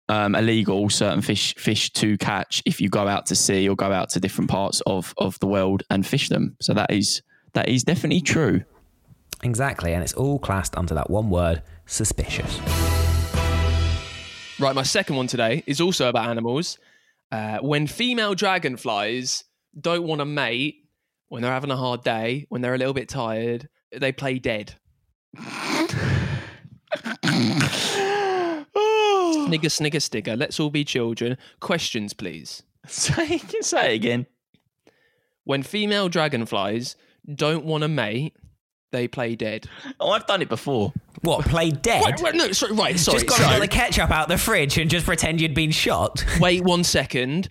[0.08, 3.92] um, illegal certain fish fish to catch if you go out to sea or go
[3.92, 6.56] out to different parts of of the world and fish them.
[6.60, 7.22] So that is
[7.54, 8.64] that is definitely true.
[9.42, 9.92] Exactly.
[9.92, 12.58] And it's all classed under that one word suspicious.
[14.58, 16.78] Right, my second one today is also about animals.
[17.32, 19.44] Uh, when female dragonflies
[19.78, 20.76] don't want a mate,
[21.28, 24.74] when they're having a hard day, when they're a little bit tired, they play dead.
[29.44, 30.38] Snigger, snigger, stigger.
[30.38, 31.37] Let's all be children.
[31.60, 32.62] Questions, please.
[32.87, 34.26] say say it again.
[35.44, 36.96] When female dragonflies
[37.32, 38.34] don't want a mate,
[38.92, 39.66] they play dead.
[40.00, 40.92] Oh, I've done it before.
[41.22, 42.02] What, Play dead?
[42.04, 43.16] Wait, wait, no, sorry, right, sorry.
[43.18, 46.24] just got so- all the ketchup out the fridge and just pretend you'd been shot.
[46.40, 47.48] wait one second.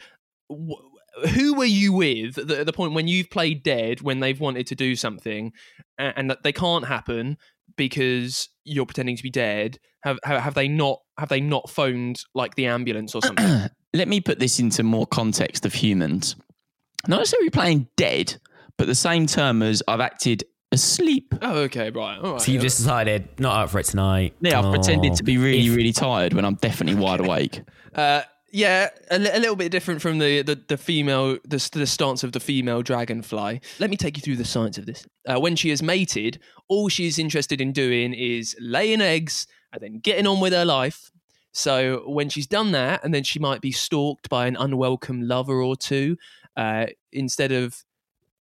[0.49, 0.92] Wh-
[1.33, 4.39] Who were you with at the, at the point when you've played dead when they've
[4.39, 5.51] wanted to do something
[5.97, 7.37] and, and that they can't happen
[7.77, 9.77] because you're pretending to be dead?
[10.03, 13.69] Have, have have they not have they not phoned like the ambulance or something?
[13.93, 16.35] Let me put this into more context of humans.
[17.07, 18.35] Not necessarily playing dead,
[18.77, 21.35] but the same term as I've acted asleep.
[21.43, 22.17] oh, okay, right.
[22.17, 22.41] All right.
[22.41, 24.33] So you've just decided not up for it tonight.
[24.41, 25.15] Yeah, I've pretended Oh.
[25.15, 27.61] to be really, If- really tired when I'm definitely wide awake.
[27.93, 31.87] Uh, yeah, a, li- a little bit different from the the, the female the, the
[31.87, 33.59] stance of the female dragonfly.
[33.79, 35.05] Let me take you through the science of this.
[35.27, 36.39] Uh, when she is mated,
[36.69, 40.65] all she is interested in doing is laying eggs and then getting on with her
[40.65, 41.11] life.
[41.51, 45.59] So when she's done that, and then she might be stalked by an unwelcome lover
[45.61, 46.17] or two,
[46.55, 47.83] uh, instead of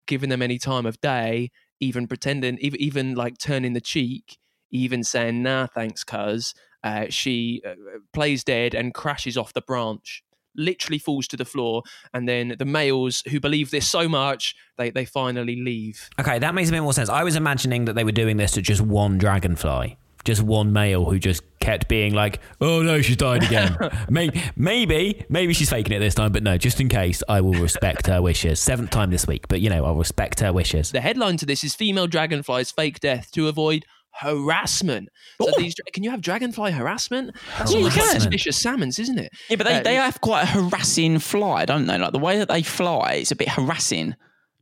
[0.06, 4.36] giving them any time of day, even pretending, even, even like turning the cheek,
[4.70, 7.74] even saying "Nah, thanks, cuz," uh, she uh,
[8.12, 10.22] plays dead and crashes off the branch.
[10.54, 14.90] Literally falls to the floor, and then the males who believe this so much, they
[14.90, 16.10] they finally leave.
[16.20, 17.08] Okay, that makes a bit more sense.
[17.08, 21.06] I was imagining that they were doing this to just one dragonfly, just one male
[21.06, 23.78] who just kept being like, "Oh no, she's died again."
[24.10, 27.54] maybe, maybe, maybe she's faking it this time, but no, just in case, I will
[27.54, 28.60] respect her wishes.
[28.60, 30.90] Seventh time this week, but you know, I'll respect her wishes.
[30.90, 35.08] The headline to this is "Female Dragonflies Fake Death to Avoid Harassment."
[35.40, 37.34] So these, can you have dragonfly harassment?
[37.58, 38.20] That's Yeah, you can.
[38.20, 39.32] suspicious salmons, isn't it?
[39.48, 41.98] Yeah, but they, Uh, they have quite a harassing fly, don't they?
[41.98, 44.14] Like the way that they fly, it's a bit harassing.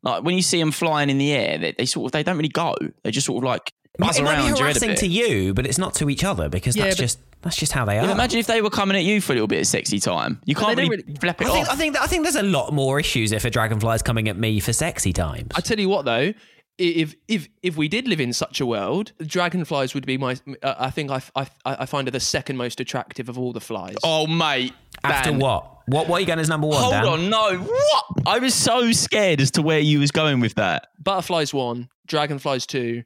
[0.02, 2.36] Like when you see them flying in the air, they, they sort of they don't
[2.36, 2.74] really go.
[3.02, 5.52] They just sort of like buzz it might around be your head harassing to you,
[5.52, 7.94] but it's not to each other because Yeah, that's but- just that's just how they
[7.94, 8.10] Yeah, are.
[8.10, 10.40] imagine if they were coming at you for a little bit of sexy time.
[10.44, 11.68] You can't they really, don't it I think, off.
[11.70, 14.36] I think I think there's a lot more issues if a dragonfly is coming at
[14.38, 15.48] me for sexy times.
[15.54, 16.34] I tell you what, though, i-
[16.80, 20.36] if if if we did live in such a world, dragonflies would be my.
[20.62, 23.60] Uh, I think I, I I find it the second most attractive of all the
[23.60, 23.96] flies.
[24.02, 24.72] oh, mate.
[25.04, 25.38] After Dan.
[25.38, 25.78] what?
[25.86, 26.80] What what are you going as number one?
[26.80, 27.06] Hold Dan?
[27.06, 27.58] on, no.
[27.58, 28.04] What?
[28.26, 30.88] I was so scared as to where you was going with that.
[30.98, 33.02] Butterflies one, dragonflies two,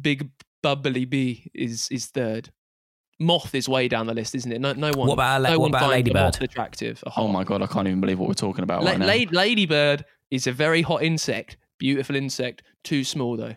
[0.00, 0.28] big
[0.62, 2.50] bubbly bee is is third.
[3.20, 4.60] Moth is way down the list, isn't it?
[4.60, 5.08] No, no one.
[5.08, 6.14] What about no what one about ladybird?
[6.22, 7.02] moth attractive.
[7.16, 9.06] Oh my god, I can't even believe what we're talking about La- right now.
[9.06, 12.62] la- ladybird is a very hot insect, beautiful insect.
[12.84, 13.56] Too small though.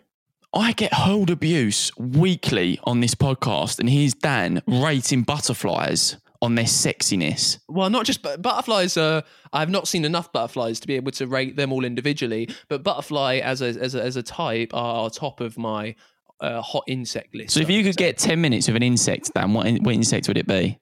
[0.54, 6.66] I get hold abuse weekly on this podcast, and here's Dan rating butterflies on their
[6.66, 7.58] sexiness.
[7.68, 8.96] Well, not just but butterflies.
[8.96, 12.50] Uh, I've not seen enough butterflies to be able to rate them all individually.
[12.68, 15.94] But butterfly as a as a, as a type are top of my
[16.40, 17.54] uh, hot insect list.
[17.54, 18.06] So if you could say.
[18.06, 20.78] get 10 minutes of an insect, Dan, what, in- what insect would it be?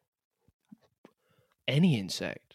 [1.69, 2.50] any insect,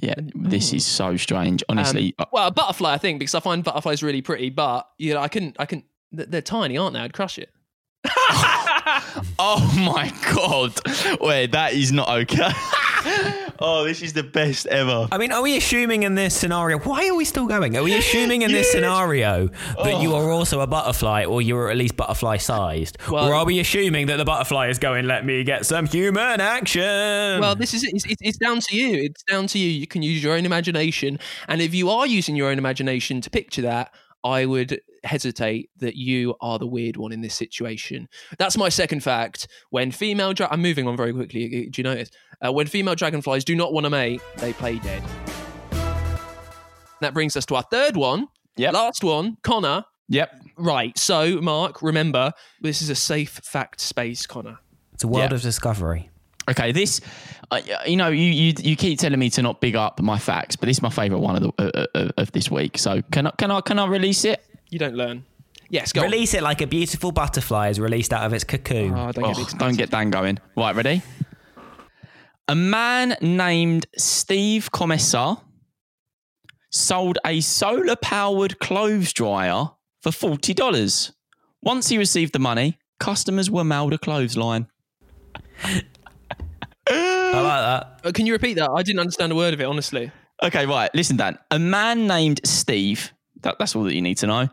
[0.00, 1.62] Yeah, this is so strange.
[1.68, 4.50] Honestly, Um, well, a butterfly, I think, because I find butterflies really pretty.
[4.50, 5.84] But you know, I can I can
[6.16, 7.00] th- they're tiny, aren't they?
[7.00, 7.50] I'd crush it.
[9.38, 10.72] oh my god.
[11.20, 12.50] Wait, that is not okay.
[13.58, 15.08] oh, this is the best ever.
[15.10, 16.78] I mean, are we assuming in this scenario?
[16.78, 17.76] Why are we still going?
[17.76, 19.48] Are we assuming in this scenario
[19.82, 20.16] that you oh.
[20.16, 23.60] are also a butterfly, or you are at least butterfly sized, Well- or are we
[23.60, 25.06] assuming that the butterfly is going?
[25.06, 27.40] Let me get some human action.
[27.40, 27.94] Well, this is it.
[27.94, 29.04] It's, it's, it's down to you.
[29.04, 29.68] It's down to you.
[29.68, 33.30] You can use your own imagination, and if you are using your own imagination to
[33.30, 33.92] picture that,
[34.24, 38.08] I would hesitate that you are the weird one in this situation.
[38.38, 39.48] That's my second fact.
[39.70, 41.68] When female, dra- I'm moving on very quickly.
[41.70, 42.10] Do you notice?
[42.44, 45.02] Uh, when female dragonflies do not want to mate, they play dead.
[47.00, 48.28] That brings us to our third one.
[48.56, 48.74] Yep.
[48.74, 49.84] Last one, Connor.
[50.08, 50.30] Yep.
[50.56, 50.98] Right.
[50.98, 54.58] So, Mark, remember, this is a safe fact space, Connor.
[54.92, 55.36] it's a world Yeah.
[55.36, 56.10] of discovery.
[56.48, 57.00] Okay, this,
[57.50, 60.56] uh, you know, you, you you keep telling me to not big up my facts,
[60.56, 62.78] but this is my favourite one of the uh, uh, of this week.
[62.78, 64.44] So can I can I can I release it?
[64.70, 65.24] You don't learn.
[65.68, 66.10] Yes, go on.
[66.10, 68.92] Release it like a beautiful butterfly is released out of its cocoon.
[68.92, 69.58] Oh, don't get Oh, excited.
[69.58, 70.38] don't get Dan going.
[70.56, 71.02] Right, ready?
[72.48, 75.40] A man named Steve Comisar
[76.70, 79.66] sold a solar powered clothes dryer
[80.00, 81.12] for forty dollars.
[81.62, 84.66] Once he received the money, customers were mailed a clothesline.
[86.88, 88.00] I like that.
[88.08, 88.70] Uh, can you repeat that?
[88.70, 90.10] I didn't understand a word of it, honestly.
[90.42, 90.90] Okay, right.
[90.94, 91.38] Listen, Dan.
[91.50, 93.12] A man named Steve,
[93.42, 94.48] that, that's all that you need to know,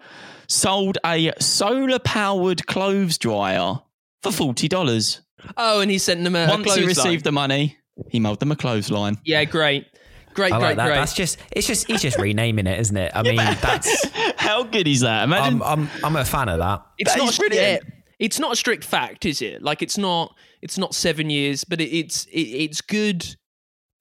[0.48, 3.76] sold a solar powered clothes dryer
[4.22, 5.20] for $40.
[5.56, 6.88] Oh, and he sent them a, Once he clothesline.
[6.88, 7.78] received the money,
[8.10, 9.18] he mailed them a clothesline.
[9.24, 9.86] Yeah, great.
[10.34, 10.86] Great, I great, like that.
[10.88, 10.96] great.
[10.96, 13.12] That's just it's just he's just renaming it, isn't it?
[13.16, 15.24] I mean, that's How good is that?
[15.24, 15.63] Imagine.
[15.63, 16.86] I'm I'm I'm a fan of that.
[17.00, 17.80] it's that not a,
[18.20, 19.63] it's not a strict fact, is it?
[19.63, 23.26] Like it's not it's not seven years, but it, it's it, it's good.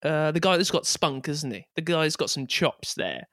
[0.02, 1.66] Uh, the guy that's got spunk, isn't he?
[1.74, 3.26] The guy's got some chops there.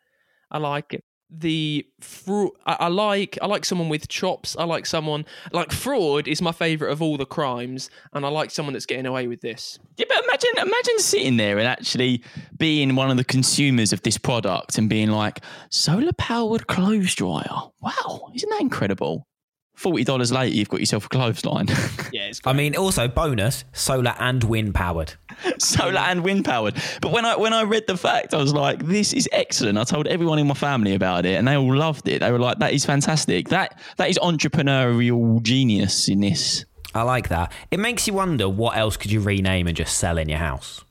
[0.52, 1.04] I like it.
[1.36, 2.52] the fraud.
[2.66, 4.56] I, I like I like someone with chops.
[4.58, 8.52] I like someone like fraud is my favorite of all the crimes, and I like
[8.52, 9.80] someone that's getting away with this.
[9.98, 12.24] Yeah, but imagine imagine sitting there and actually
[12.58, 17.50] being one of the consumers of this product and being like, solar powered clothes dryer.
[17.82, 19.28] Wow, isn't that incredible?
[19.76, 21.68] Forty dollars later, you've got yourself a clothesline.
[22.14, 25.14] Yeah, it's I mean, also bonus solar and wind powered.
[25.58, 26.76] solar and wind powered.
[27.02, 29.80] But when I when I read the fact, I was like, this is excellent.
[29.80, 32.20] I told everyone in my family about it, and they all loved it.
[32.20, 33.50] They were like, that is fantastic.
[33.50, 36.66] That that is entrepreneurial genius in this.
[36.94, 37.52] I like that.
[37.72, 40.86] It makes you wonder what else could you rename and just sell in your house.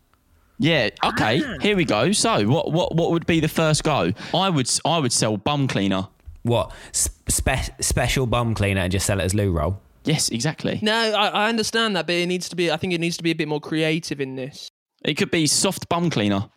[0.59, 0.91] Yeah.
[1.05, 1.41] Okay.
[1.61, 2.13] Here we go.
[2.13, 4.13] So, what what what would be the first go?
[4.35, 6.09] I would I would sell bum cleaner.
[6.43, 9.81] What spe- special bum cleaner and just sell it as loo roll?
[10.05, 10.81] Yes, exactly.
[10.83, 12.71] No, I, I understand that, but it needs to be.
[12.73, 14.69] I think it needs to be a bit more creative in this.
[15.05, 16.49] It could be soft bum cleaner.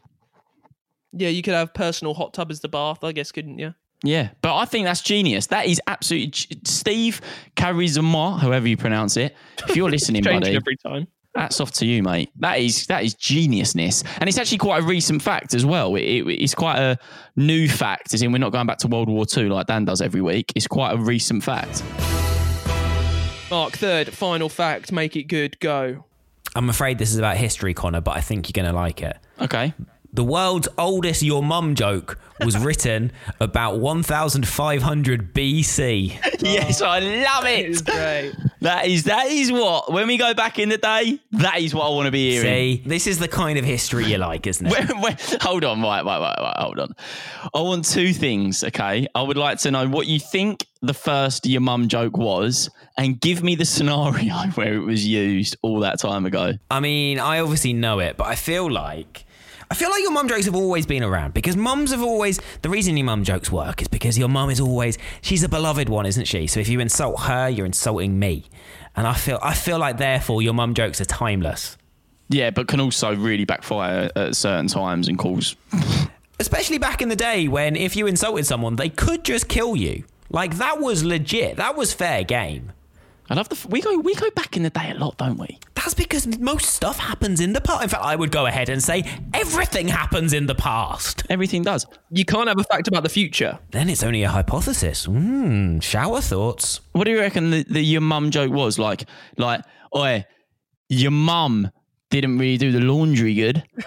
[1.13, 3.73] Yeah, you could have personal hot tub as the bath, I guess, couldn't you?
[4.03, 5.47] Yeah, but I think that's genius.
[5.47, 7.21] That is absolutely g- Steve
[7.55, 9.35] Comisar, however you pronounce it.
[9.67, 11.07] If you're listening, buddy, every time.
[11.35, 12.29] Hats off to you, mate.
[12.39, 15.95] That is that is geniusness, and it's actually quite a recent fact as well.
[15.95, 16.97] It, it- it's quite a
[17.35, 20.01] new fact, as in we're not going back to World War II like Dan does
[20.01, 20.53] every week.
[20.55, 21.83] It's quite a recent fact.
[23.51, 26.05] Mark, third, final fact, make it good, go.
[26.55, 29.17] I'm afraid this is about history, Connor, but I think you're going to like it.
[29.41, 29.73] Okay.
[30.15, 36.39] The world's oldest your mum joke was written about 1500 BC.
[36.41, 37.69] yes, I love it.
[37.69, 38.33] It's great.
[38.61, 41.87] That is that is what when we go back in the day, that is what
[41.87, 42.45] I want to be hearing.
[42.45, 44.71] See, this is the kind of history you like, isn't it?
[44.71, 46.95] Wait, wait, hold on, right, right, right, right, hold on.
[47.53, 49.07] I want two things, okay?
[49.13, 53.19] I would like to know what you think the first your mum joke was, and
[53.19, 56.53] give me the scenario where it was used all that time ago.
[56.71, 59.25] I mean, I obviously know it, but I feel like
[59.69, 62.69] I feel like your mum jokes have always been around because mums have always the
[62.69, 66.05] reason your mum jokes work is because your mum is always she's a beloved one,
[66.05, 66.47] isn't she?
[66.47, 68.45] So if you insult her, you're insulting me.
[68.95, 71.77] And I feel I feel like therefore your mum jokes are timeless.
[72.29, 75.55] Yeah, but can also really backfire at certain times and cause.
[76.39, 80.03] Especially back in the day when if you insulted someone, they could just kill you.
[80.29, 81.57] Like that was legit.
[81.57, 82.71] That was fair game.
[83.29, 83.67] I love the.
[83.67, 85.59] We go we go back in the day a lot, don't we?
[85.73, 87.83] That's because most stuff happens in the past.
[87.83, 91.23] In fact, I would go ahead and say everything happens in the past.
[91.29, 91.85] Everything does.
[92.11, 93.59] You can't have a fact about the future.
[93.71, 95.05] Then it's only a hypothesis.
[95.05, 96.81] Hmm, shower thoughts.
[96.91, 99.05] What do you reckon the, the your mum joke was like?
[99.37, 99.61] Like,
[99.95, 100.25] oi,
[100.89, 101.71] your mum
[102.09, 103.63] didn't really do the laundry good.
[103.77, 103.83] I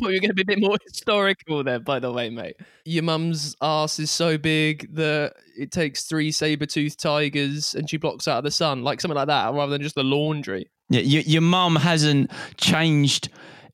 [0.00, 2.56] thought you were going to be a bit more historical there, by the way, mate.
[2.84, 8.26] Your mum's ass is so big that it takes three saber-toothed tigers and she blocks
[8.28, 10.68] out of the sun, like something like that, rather than just the laundry.
[10.88, 13.28] Yeah, your, your mum hasn't changed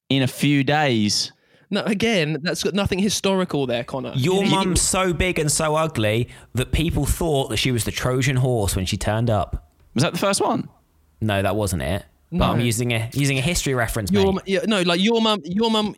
[0.08, 1.32] in a few days.
[1.70, 4.12] No, again, that's got nothing historical there, Connor.
[4.16, 7.84] Your You- you- mum's so big and so ugly that people thought that she was
[7.84, 9.70] the Trojan horse when she turned up.
[9.94, 10.68] Was that the first one?
[11.20, 12.04] No, that wasn't it.
[12.34, 12.52] But No.
[12.52, 14.10] I'm using a using a history reference.
[14.10, 14.42] Your, mate.
[14.46, 15.94] yeah, no, like your mum, your mum,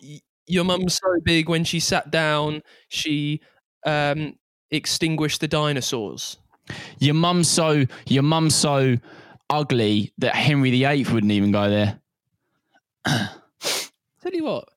[0.46, 3.40] your mum's so big when she sat down, she
[3.86, 4.34] um,
[4.70, 6.36] extinguished the dinosaurs.
[6.98, 8.96] Your mum's so your mum's so
[9.48, 12.00] ugly that Henry VIII wouldn't even go there.
[13.06, 14.68] Tell you what,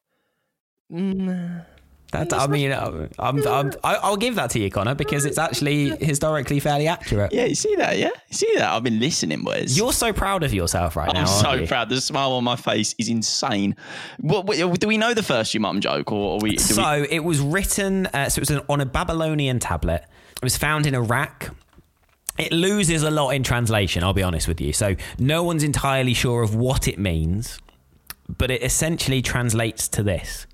[0.91, 1.65] mm,
[2.12, 5.38] That, I mean, I'm, I'm, I'm, I- I'll give that to you, Connor, because it's
[5.38, 7.32] actually historically fairly accurate.
[7.32, 8.00] Yeah, you see that?
[8.00, 8.72] Yeah, you see that?
[8.72, 9.78] I've been listening, boys.
[9.78, 11.22] You're so proud of yourself right now.
[11.22, 11.67] I'm so you?
[11.67, 11.89] proud.
[11.89, 13.76] The smile on my face is insane.
[14.19, 16.50] What, what- do we know the first your mum joke, or are we?
[16.52, 20.04] do we- So it was written, uh, so it was an, on a Babylonian tablet.
[20.38, 21.54] It was found in Iraq.
[22.39, 24.72] It loses a lot in translation, I'll be honest with you.
[24.74, 27.60] So no one's entirely sure of what it means,
[28.38, 30.48] but it essentially translates to this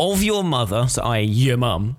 [0.00, 1.96] Of your mother, so i.e., your mum,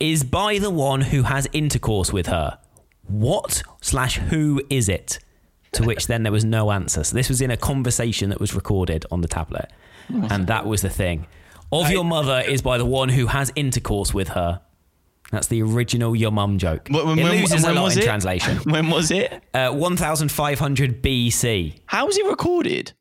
[0.00, 2.58] is by the one who has intercourse with her.
[3.06, 5.18] What slash who is it?
[5.72, 7.02] To which then there was no answer.
[7.04, 9.72] So this was in a conversation that was recorded on the tablet.
[10.08, 11.26] And that was the thing.
[11.72, 14.60] Of your mother is by the one who has intercourse with her.
[15.32, 16.88] That's the original your mum joke.
[16.90, 18.06] When- when- it when- loses when a lot was in it?
[18.06, 18.58] translation.
[18.64, 19.42] when was it?
[19.52, 22.92] Uh, 1500 BC How was it recorded?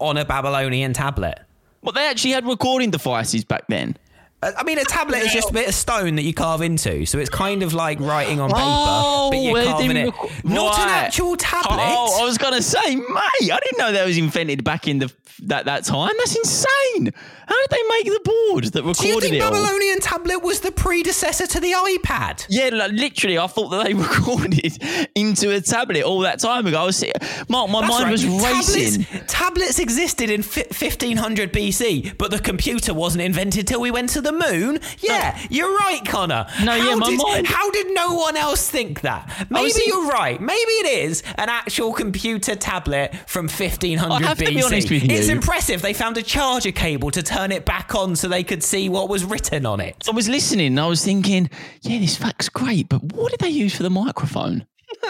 [0.00, 1.38] on a Babylonian tablet.
[1.86, 3.96] Well, they actually had recording devices back then.
[4.42, 7.18] I mean, a tablet is just a bit of stone that you carve into, so
[7.18, 10.14] it's kind of like writing on paper, Oh, but you're carving it.
[10.14, 11.78] reco- Not an actual tablet.
[11.80, 13.06] Oh, I was gonna say, mate,
[13.50, 15.12] I didn't know that was invented back in the
[15.42, 16.12] that that time.
[16.18, 17.12] That's insane.
[17.46, 19.02] How did they make the board that recorded it?
[19.02, 19.40] Do you think it?
[19.42, 19.50] all?
[19.52, 22.46] Babylonian tablet was the predecessor to the iPad?
[22.48, 24.78] Yeah, like, literally, I thought that they recorded
[25.14, 26.80] into a tablet all that time ago.
[26.80, 27.04] I was,
[27.48, 28.10] Mark, my That's mind right.
[28.12, 29.04] was racing.
[29.04, 34.08] Tablets, tablets existed in fi- 1500 BC, but the computer wasn't invented till we went
[34.10, 34.80] to the the moon?
[34.98, 36.46] Yeah, you're right, Connor.
[36.64, 39.46] No, how yeah, my did, mind- How did no one else think that?
[39.50, 40.40] Maybe thinking- you're right.
[40.40, 44.48] Maybe it is an actual computer tablet from 1500 I have to BC.
[44.54, 45.16] be honest with you.
[45.16, 45.80] It's impressive.
[45.80, 49.08] They found a charger cable to turn it back on so they could see what
[49.08, 50.04] was written on it.
[50.08, 51.48] I was listening and I was thinking,
[51.82, 54.66] yeah, this fact's great, but what did they use for the microphone?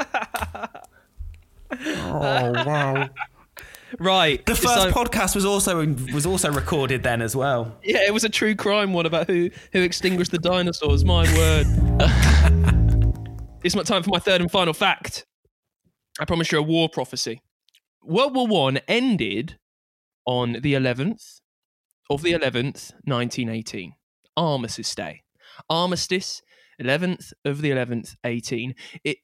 [1.72, 3.08] Oh wow!
[3.98, 4.44] Right.
[4.44, 7.78] The first so- podcast was also was also recorded then as well.
[7.82, 11.04] Yeah, it was a true crime one about who who extinguished the dinosaurs.
[11.04, 11.66] My word.
[13.64, 15.26] it's my time for my third and final fact.
[16.18, 17.40] I promise you a war prophecy.
[18.02, 19.58] World War One ended
[20.26, 21.40] on the 11th
[22.08, 23.94] of the 11th, 1918.
[24.36, 25.22] Armistice Day.
[25.68, 26.42] Armistice,
[26.80, 28.74] 11th of the 11th, 18.
[29.04, 29.18] It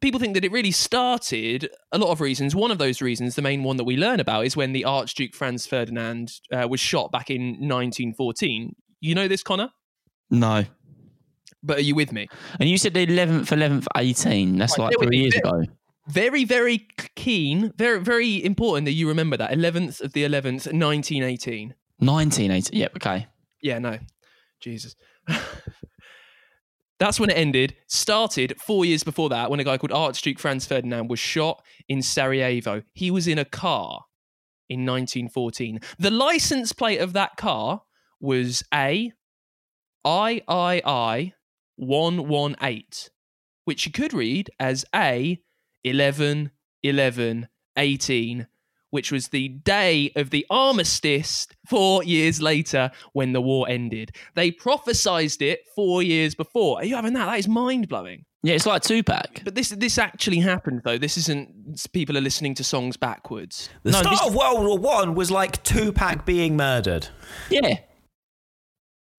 [0.00, 2.54] people think that it really started a lot of reasons.
[2.54, 5.34] One of those reasons, the main one that we learn about, is when the Archduke
[5.34, 8.74] Franz Ferdinand uh, was shot back in 1914.
[9.00, 9.70] You know this, Connor?
[10.30, 10.64] No.
[11.62, 12.28] But are you with me?
[12.60, 14.58] And you said the 11th, 11th, 18.
[14.58, 15.64] That's Right, like three years ago.
[16.08, 16.86] Very, very
[17.16, 21.74] keen, very, very important that you remember that 11th of the 11th, 1918.
[21.98, 22.78] 1918.
[22.78, 23.26] Yep, okay.
[23.60, 23.98] Yeah, no.
[24.60, 24.96] Jesus.
[26.98, 27.76] That's when it ended.
[27.86, 32.02] Started four years before that when a guy called Archduke Franz Ferdinand was shot in
[32.02, 32.82] Sarajevo.
[32.92, 34.04] He was in a car
[34.68, 35.80] in 1914.
[35.98, 37.82] The license plate of that car
[38.20, 39.12] was A
[40.04, 41.32] I I I
[41.76, 42.84] 118,
[43.64, 45.40] which you could read as A
[45.84, 46.50] 11
[46.82, 48.46] 11 18
[48.90, 54.12] which was the day of the armistice four years later when the war ended.
[54.34, 56.78] They prophesized it four years before.
[56.78, 57.26] Are you having that?
[57.26, 58.24] That is mind blowing.
[58.42, 59.42] Yeah, it's like Tupac.
[59.44, 60.96] But this this actually happened though.
[60.96, 63.68] This isn't people are listening to songs backwards.
[63.82, 67.08] The start of World War One was like Tupac being murdered.
[67.50, 67.78] Yeah.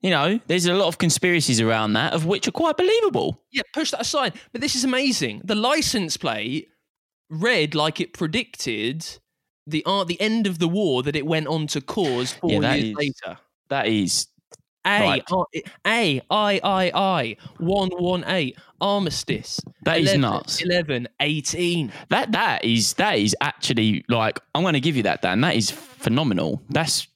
[0.01, 3.43] You know, there's a lot of conspiracies around that, of which are quite believable.
[3.51, 4.33] Yeah, push that aside.
[4.53, 5.41] But this is amazing.
[5.43, 6.69] The license plate
[7.29, 9.05] read like it predicted
[9.69, 12.73] the uh, the end of the war that it went on to cause four Yeah,
[12.75, 13.37] years is- later.
[13.69, 14.27] That is
[14.85, 15.23] A Right.
[15.31, 19.59] I- A I I I one one eight armistice.
[19.83, 20.61] That is 11, nuts.
[20.61, 21.91] 11, 18.
[22.09, 25.41] that that is that is actually like I'm going to give you that, Dan.
[25.41, 26.61] That is phenomenal.
[26.69, 27.07] That's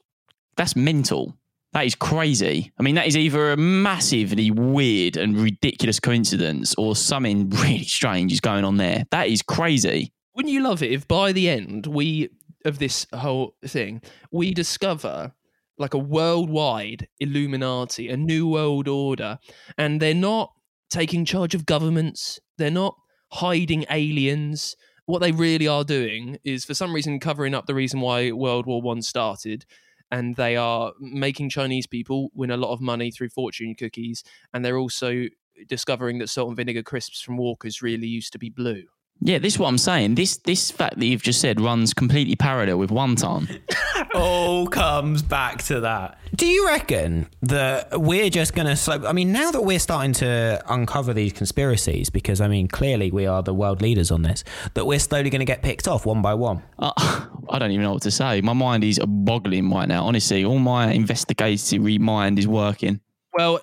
[0.58, 1.36] that's mental.
[1.72, 2.72] That is crazy.
[2.80, 8.32] I mean, that is either a massively weird and ridiculous coincidence or something really strange
[8.32, 9.06] is going on there.
[9.10, 10.12] That is crazy.
[10.36, 12.30] Wouldn't you love it if by the end we
[12.66, 14.02] of this whole thing
[14.32, 15.34] we discover
[15.78, 19.40] like a worldwide Illuminati, a new world order,
[19.78, 20.54] and they're not
[20.90, 22.40] taking charge of governments.
[22.58, 22.96] They're not
[23.32, 24.76] hiding aliens.
[25.06, 28.66] What they really are doing is, for some reason, covering up the reason why World
[28.66, 29.66] War One started,
[30.12, 34.64] and they are making Chinese people win a lot of money through fortune cookies, and
[34.64, 35.26] they're also
[35.68, 38.84] discovering that salt and vinegar crisps from Walkers really used to be blue.
[39.22, 40.16] Yeah, this is what I'm saying.
[40.16, 43.62] This this fact that you've just said runs completely parallel with wonton.
[44.14, 46.20] all comes back to that.
[46.36, 49.06] Do you reckon that we're just going to slow?
[49.06, 53.26] I mean, now that we're starting to uncover these conspiracies, because I mean, clearly we
[53.26, 54.44] are the world leaders on this,
[54.74, 56.64] that we're slowly going to get picked off one by one.
[56.80, 56.92] Uh,
[57.50, 58.42] I don't even know what to say.
[58.42, 60.06] My mind is boggling right now.
[60.06, 63.00] Honestly, all my investigative mind is working.
[63.34, 63.62] Well,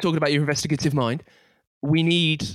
[0.00, 1.22] talking about your investigative mind,
[1.82, 2.46] we need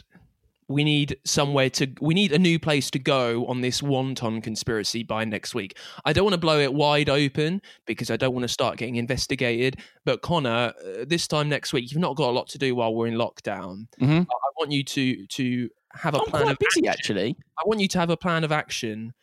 [0.69, 5.01] we need somewhere to we need a new place to go on this wonton conspiracy
[5.03, 5.77] by next week.
[6.05, 8.97] I don't want to blow it wide open because I don't want to start getting
[8.97, 9.79] investigated.
[10.03, 12.93] But Connor, uh, this time next week, you've not got a lot to do while
[12.93, 13.87] we're in lockdown.
[14.01, 14.19] Mhm.
[14.19, 17.17] I, I want you to to have a I'm plan quite of busy action.
[17.17, 17.35] actually.
[17.57, 19.13] I want you to have a plan of action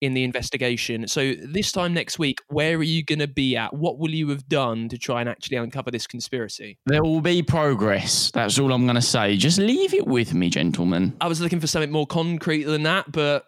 [0.00, 1.08] in the investigation.
[1.08, 3.74] So this time next week, where are you going to be at?
[3.74, 6.78] What will you have done to try and actually uncover this conspiracy?
[6.86, 8.30] There will be progress.
[8.30, 9.36] That's all I'm going to say.
[9.36, 11.16] Just leave it with me, gentlemen.
[11.20, 13.44] I was looking for something more concrete than that, but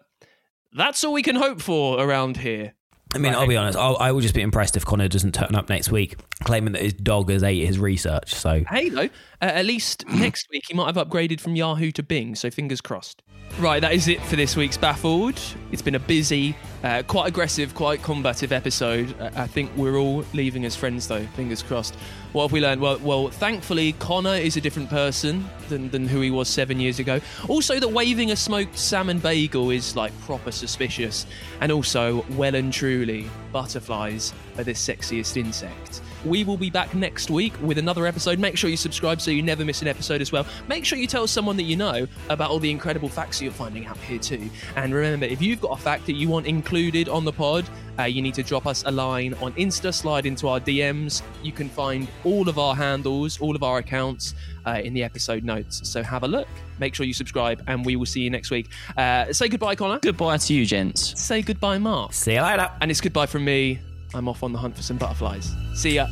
[0.73, 2.73] that's all we can hope for around here.
[3.13, 3.77] I mean, I'll be honest.
[3.77, 6.81] I'll, I will just be impressed if Connor doesn't turn up next week claiming that
[6.81, 8.33] his dog has ate his research.
[8.33, 9.07] So Hey, though, uh,
[9.41, 13.21] at least next week he might have upgraded from Yahoo to Bing, so fingers crossed.
[13.59, 15.39] Right, that is it for this week's Baffled.
[15.71, 19.13] It's been a busy, uh, quite aggressive, quite combative episode.
[19.19, 21.23] Uh, I think we're all leaving as friends, though.
[21.35, 21.95] Fingers crossed.
[22.31, 22.81] What have we learned?
[22.81, 26.97] Well, well, thankfully, Connor is a different person than, than who he was seven years
[26.97, 27.19] ago.
[27.49, 31.27] Also, that waving a smoked salmon bagel is like proper suspicious.
[31.59, 36.01] And also, well and truly, butterflies are the sexiest insect.
[36.25, 38.39] We will be back next week with another episode.
[38.39, 40.45] Make sure you subscribe so you never miss an episode as well.
[40.67, 43.85] Make sure you tell someone that you know about all the incredible facts you're finding
[43.85, 44.49] out here too.
[44.75, 47.67] And remember, if you've got a fact that you want included on the pod,
[47.99, 51.21] uh, you need to drop us a line on Insta, slide into our DMs.
[51.43, 54.33] You can find all of our handles, all of our accounts
[54.65, 55.87] uh, in the episode notes.
[55.89, 56.47] So have a look.
[56.79, 58.69] Make sure you subscribe, and we will see you next week.
[58.97, 59.99] Uh, say goodbye, Connor.
[59.99, 61.19] Goodbye to you, gents.
[61.19, 62.13] Say goodbye, Mark.
[62.13, 62.71] See you later.
[62.81, 63.79] And it's goodbye from me.
[64.13, 65.51] I'm off on the hunt for some butterflies.
[65.73, 66.07] See ya.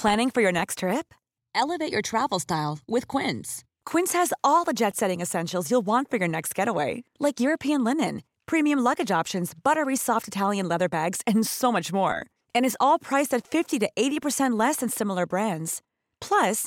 [0.00, 1.12] Planning for your next trip?
[1.54, 3.64] Elevate your travel style with Quince.
[3.84, 7.84] Quince has all the jet setting essentials you'll want for your next getaway, like European
[7.84, 12.24] linen, premium luggage options, buttery soft Italian leather bags, and so much more.
[12.54, 15.82] And is all priced at 50 to 80% less than similar brands.
[16.18, 16.66] Plus,